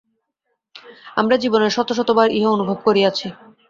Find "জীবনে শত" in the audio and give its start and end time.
1.43-1.89